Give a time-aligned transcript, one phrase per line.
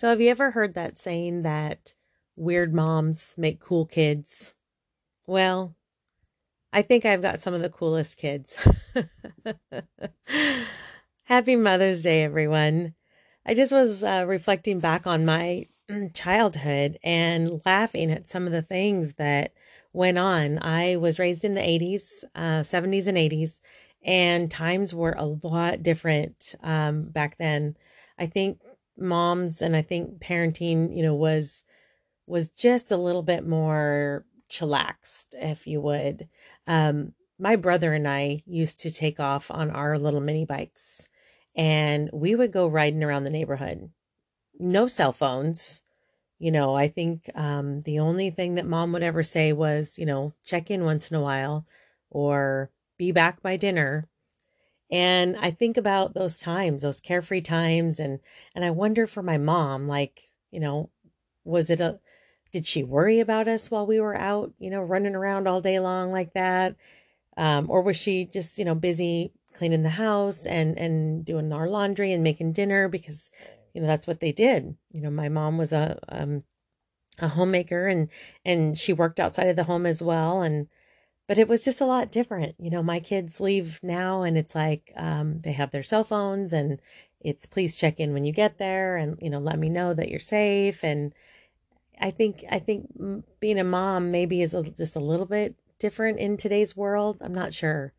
[0.00, 1.94] So, have you ever heard that saying that
[2.34, 4.54] weird moms make cool kids?
[5.26, 5.76] Well,
[6.72, 8.56] I think I've got some of the coolest kids.
[11.24, 12.94] Happy Mother's Day, everyone.
[13.46, 15.66] I just was uh, reflecting back on my
[16.14, 19.52] childhood and laughing at some of the things that
[19.92, 20.58] went on.
[20.62, 23.60] I was raised in the 80s, uh, 70s, and 80s,
[24.02, 27.76] and times were a lot different um, back then.
[28.18, 28.60] I think
[28.96, 31.64] moms and I think parenting, you know, was
[32.26, 36.28] was just a little bit more chillaxed, if you would.
[36.66, 41.08] Um, my brother and I used to take off on our little mini bikes
[41.56, 43.90] and we would go riding around the neighborhood.
[44.58, 45.82] No cell phones.
[46.38, 50.06] You know, I think um, the only thing that mom would ever say was, you
[50.06, 51.66] know, check in once in a while
[52.10, 54.06] or be back by dinner.
[54.90, 58.20] And I think about those times, those carefree times, and
[58.54, 60.90] and I wonder for my mom, like, you know,
[61.44, 62.00] was it a
[62.52, 65.80] did she worry about us while we were out, you know, running around all day
[65.80, 66.76] long like that?
[67.38, 71.68] Um, or was she just, you know, busy cleaning the house and and doing our
[71.68, 73.30] laundry and making dinner because,
[73.74, 74.76] you know, that's what they did.
[74.94, 76.44] You know, my mom was a um,
[77.20, 78.08] a homemaker and
[78.44, 80.68] and she worked outside of the home as well and
[81.30, 82.56] but it was just a lot different.
[82.58, 86.52] You know, my kids leave now and it's like um, they have their cell phones
[86.52, 86.80] and
[87.20, 90.08] it's please check in when you get there and you know let me know that
[90.08, 91.14] you're safe and
[92.00, 92.88] I think I think
[93.38, 97.18] being a mom maybe is a, just a little bit different in today's world.
[97.20, 97.92] I'm not sure,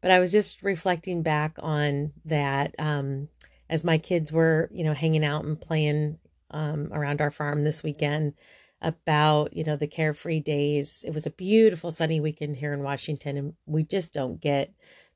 [0.00, 3.28] but I was just reflecting back on that um,
[3.70, 6.18] as my kids were you know hanging out and playing
[6.50, 8.34] um, around our farm this weekend
[8.84, 11.04] about you know the carefree days.
[11.06, 14.72] It was a beautiful sunny weekend here in washington and we just don't get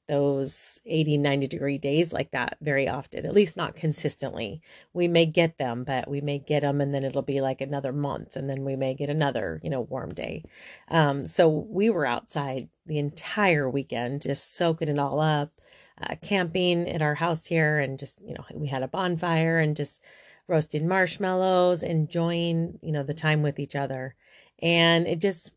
[0.08, 4.62] those 80 90 degree days like that very often at least not consistently.
[4.94, 7.92] We may get them but we may get them and then it'll be like another
[7.92, 10.44] month and then we may get another you know warm day.
[10.88, 15.52] Um, so we were outside the entire weekend just soaking it all up
[16.00, 19.76] uh, camping at our house here and just you know we had a bonfire and
[19.76, 20.00] just
[20.48, 24.14] roasting marshmallows, enjoying, you know, the time with each other.
[24.60, 25.52] And it just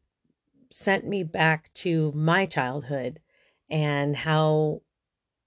[0.71, 3.19] sent me back to my childhood
[3.69, 4.81] and how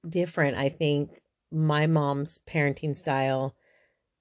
[0.08, 1.20] different I think
[1.52, 3.54] my mom's parenting style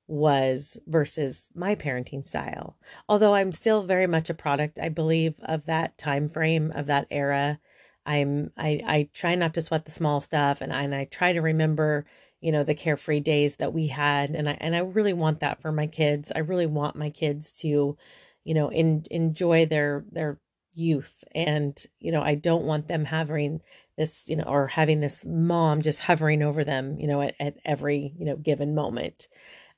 [0.08, 2.78] was versus my parenting style.
[3.08, 7.08] Although I'm still very much a product, I believe, of that time frame, of that
[7.10, 7.60] era.
[8.06, 11.32] I'm I I try not to sweat the small stuff and I, and I try
[11.34, 12.06] to remember,
[12.44, 15.62] you know the carefree days that we had and I and I really want that
[15.62, 16.32] for my kids.
[16.36, 17.98] I really want my kids to
[18.44, 20.40] you know in, enjoy their their
[20.74, 23.62] youth and you know I don't want them having
[23.98, 27.58] this you know or having this mom just hovering over them you know at, at
[27.66, 29.30] every you know given moment.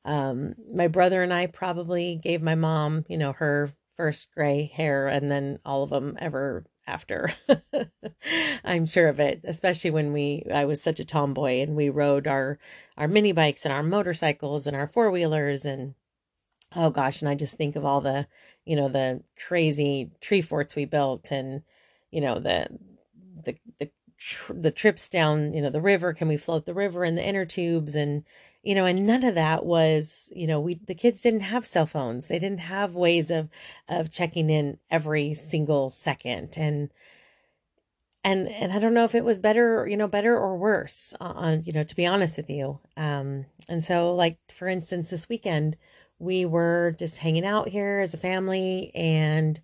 [0.04, 5.08] Um my brother and I probably gave my mom, you know, her first gray hair
[5.08, 7.32] and then all of them ever after.
[8.64, 12.28] I'm sure of it, especially when we I was such a tomboy and we rode
[12.28, 12.60] our
[12.98, 15.96] our mini bikes and our motorcycles and our four-wheelers and
[16.76, 18.28] oh gosh, and I just think of all the,
[18.66, 21.64] you know, the crazy tree forts we built and
[22.12, 22.68] you know, the
[23.44, 23.90] the the
[24.50, 27.46] the trips down, you know, the river, can we float the river in the inner
[27.46, 28.24] tubes and
[28.66, 31.86] you know and none of that was you know we the kids didn't have cell
[31.86, 32.28] phones.
[32.28, 33.50] They didn't have ways of
[33.88, 36.56] of checking in every single second.
[36.58, 36.92] And
[38.24, 41.62] and and i don't know if it was better you know better or worse on
[41.64, 42.80] you know to be honest with you.
[42.98, 45.78] Um and so like for instance this weekend
[46.20, 49.62] we were just hanging out here as a family and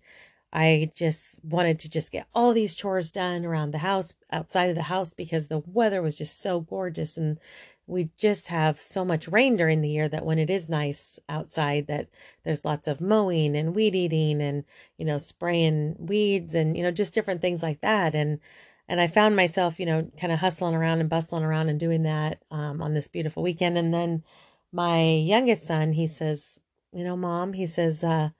[0.52, 4.76] I just wanted to just get all these chores done around the house, outside of
[4.76, 7.38] the house, because the weather was just so gorgeous and
[7.86, 11.86] we just have so much rain during the year that when it is nice outside
[11.88, 12.08] that
[12.44, 14.64] there's lots of mowing and weed eating and
[14.98, 18.14] you know spraying weeds and you know just different things like that.
[18.14, 18.38] And
[18.88, 22.04] and I found myself you know kind of hustling around and bustling around and doing
[22.04, 23.76] that um, on this beautiful weekend.
[23.76, 24.22] And then
[24.72, 26.58] my youngest son he says
[26.92, 28.30] you know mom he says uh,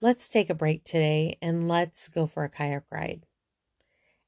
[0.00, 3.26] let's take a break today and let's go for a kayak ride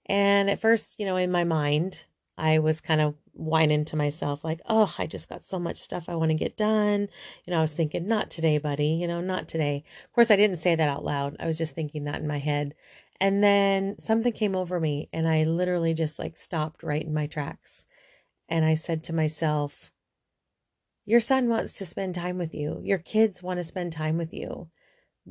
[0.06, 2.04] and at first you know in my mind
[2.38, 6.08] I was kind of whining to myself, like, oh, I just got so much stuff
[6.08, 7.08] I want to get done.
[7.44, 9.82] You know, I was thinking, not today, buddy, you know, not today.
[10.04, 11.36] Of course, I didn't say that out loud.
[11.40, 12.74] I was just thinking that in my head.
[13.20, 17.26] And then something came over me, and I literally just like stopped right in my
[17.26, 17.84] tracks.
[18.48, 19.90] And I said to myself,
[21.04, 22.80] Your son wants to spend time with you.
[22.84, 24.68] Your kids want to spend time with you.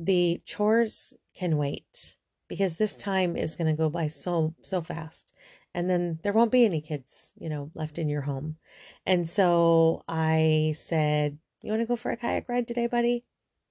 [0.00, 2.16] The chores can wait
[2.48, 5.34] because this time is going to go by so so fast
[5.74, 8.56] and then there won't be any kids, you know, left in your home.
[9.06, 13.24] And so I said, You want to go for a kayak ride today, buddy?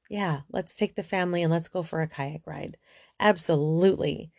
[0.10, 2.78] Yeah, let's take the family and let's go for a kayak ride.
[3.20, 4.32] Absolutely.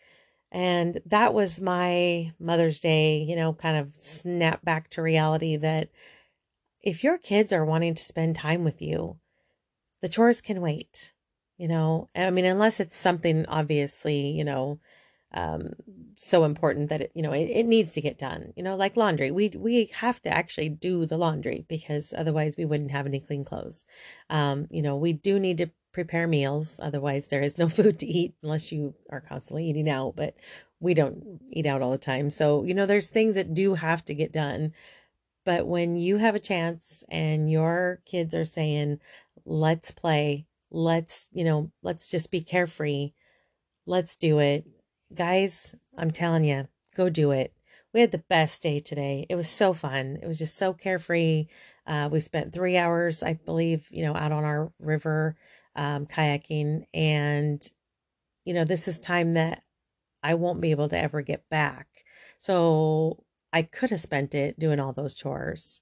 [0.51, 5.91] And that was my Mother's Day, you know, kind of snap back to reality that
[6.81, 9.19] if your kids are wanting to spend time with you,
[10.01, 11.13] the chores can wait.
[11.59, 14.81] You know, I mean, unless it's something obviously, you know,
[15.35, 15.73] um,
[16.17, 18.53] so important that it, you know, it, it needs to get done.
[18.57, 19.31] You know, like laundry.
[19.31, 23.45] We we have to actually do the laundry because otherwise we wouldn't have any clean
[23.45, 23.85] clothes.
[24.31, 26.81] Um, you know, we do need to prepare meals.
[26.83, 30.15] Otherwise, there is no food to eat unless you are constantly eating out.
[30.17, 30.37] But
[30.81, 32.31] we don't eat out all the time.
[32.31, 34.73] So, you know, there's things that do have to get done.
[35.45, 39.01] But when you have a chance and your kids are saying,
[39.45, 43.13] let's play, let's, you know, let's just be carefree,
[43.87, 44.67] let's do it.
[45.15, 47.53] Guys, I'm telling you, go do it.
[47.95, 49.27] We had the best day today.
[49.31, 50.19] It was so fun.
[50.23, 51.47] It was just so carefree.
[51.87, 55.37] Uh, we spent three hours, I believe, you know, out on our river
[55.75, 56.85] um, kayaking.
[56.93, 57.67] And,
[58.45, 59.63] you know, this is time that
[60.23, 61.87] I won't be able to ever get back.
[62.41, 65.81] So I could have spent it doing all those chores.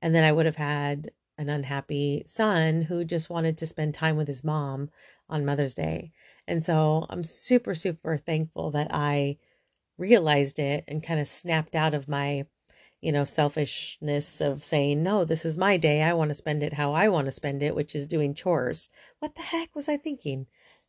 [0.00, 4.16] And then I would have had an unhappy son who just wanted to spend time
[4.16, 4.90] with his mom
[5.30, 6.12] on Mother's Day.
[6.46, 9.38] And so I'm super, super thankful that I
[9.96, 12.46] realized it and kind of snapped out of my,
[13.00, 16.02] you know, selfishness of saying, no, this is my day.
[16.02, 18.90] I want to spend it how I want to spend it, which is doing chores.
[19.20, 20.46] What the heck was I thinking?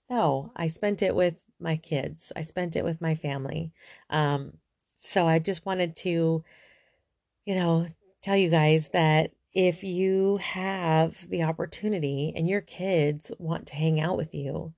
[0.09, 2.31] No, I spent it with my kids.
[2.35, 3.71] I spent it with my family.
[4.09, 4.53] Um,
[4.95, 6.43] so I just wanted to,
[7.45, 7.85] you know,
[8.21, 13.99] tell you guys that if you have the opportunity and your kids want to hang
[13.99, 14.73] out with you,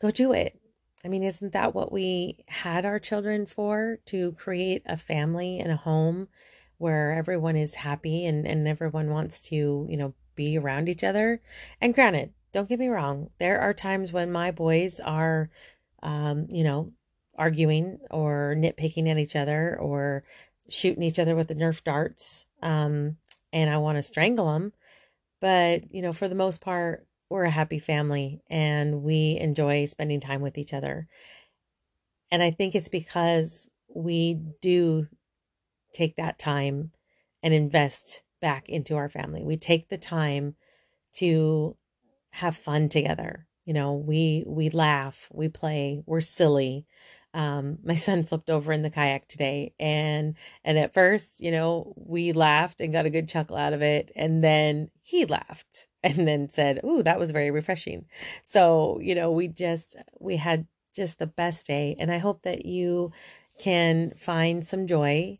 [0.00, 0.60] go do it.
[1.04, 3.98] I mean, isn't that what we had our children for?
[4.06, 6.28] To create a family and a home
[6.78, 11.40] where everyone is happy and, and everyone wants to, you know, be around each other.
[11.80, 15.50] And granted, don't get me wrong, there are times when my boys are,
[16.02, 16.92] um, you know,
[17.36, 20.24] arguing or nitpicking at each other or
[20.68, 22.46] shooting each other with the Nerf darts.
[22.62, 23.16] Um,
[23.52, 24.72] and I want to strangle them.
[25.40, 30.20] But, you know, for the most part, we're a happy family and we enjoy spending
[30.20, 31.08] time with each other.
[32.30, 35.06] And I think it's because we do
[35.92, 36.92] take that time
[37.42, 39.44] and invest back into our family.
[39.44, 40.56] We take the time
[41.14, 41.76] to
[42.30, 43.48] have fun together.
[43.64, 46.86] You know, we we laugh, we play, we're silly.
[47.38, 51.94] Um, my son flipped over in the kayak today and and at first, you know,
[51.96, 54.10] we laughed and got a good chuckle out of it.
[54.16, 58.06] And then he laughed and then said, Ooh, that was very refreshing.
[58.42, 61.94] So, you know, we just we had just the best day.
[62.00, 63.12] And I hope that you
[63.60, 65.38] can find some joy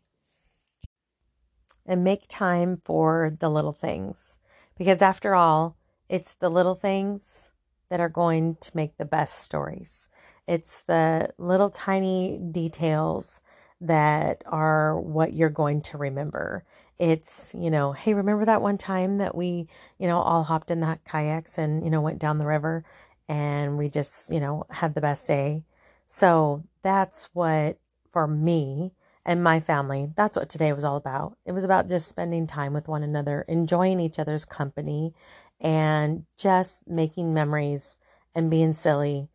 [1.85, 4.37] and make time for the little things.
[4.77, 5.75] Because after all,
[6.07, 7.51] it's the little things
[7.89, 10.07] that are going to make the best stories.
[10.49, 13.39] It's the little tiny details
[13.81, 16.63] that are what you're going to remember.
[16.97, 19.67] It's, you know, hey, remember that one time that we,
[19.99, 22.83] you know, all hopped in that kayaks and, you know, went down the river
[23.27, 25.65] and we just, you know, had the best day.
[26.07, 27.77] So that's what,
[28.09, 28.93] for me
[29.27, 31.37] and my family, that's what today was all about.
[31.45, 35.13] It was about just spending time with one another, enjoying each other's company,
[35.61, 37.97] and just making memories
[38.33, 39.29] and being silly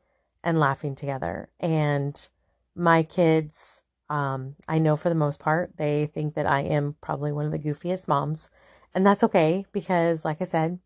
[0.45, 1.49] and laughing together.
[1.59, 2.29] And
[2.77, 7.33] my kids, um, I know for the most part, they think that I am probably
[7.33, 8.51] one of the goofiest moms.
[8.95, 10.79] And that's okay because, like I said,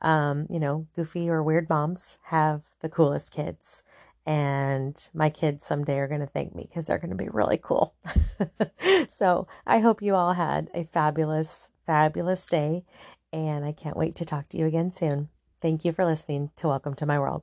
[0.00, 3.84] um, you know, goofy or weird moms have the coolest kids.
[4.26, 7.58] And my kids someday are going to thank me because they're going to be really
[7.62, 7.94] cool.
[9.08, 12.84] so I hope you all had a fabulous, fabulous day
[13.32, 15.28] and I can't wait to talk to you again soon.
[15.60, 17.42] Thank you for listening to Welcome to My World.